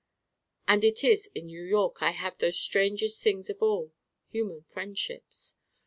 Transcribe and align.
And 0.67 0.83
it 0.83 1.03
is 1.03 1.29
in 1.35 1.45
New 1.45 1.61
York 1.61 2.01
I 2.01 2.09
have 2.09 2.39
those 2.39 2.57
strangest 2.59 3.21
things 3.21 3.51
of 3.51 3.61
all: 3.61 3.93
human 4.25 4.63
friendships. 4.63 5.53